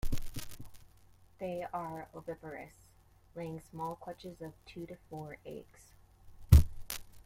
They 1.39 1.63
are 1.71 2.07
oviparous, 2.15 2.73
laying 3.35 3.59
small 3.59 3.97
clutches 3.97 4.41
of 4.41 4.53
two 4.65 4.87
to 4.87 4.97
four 5.11 5.37
eggs. 5.45 5.91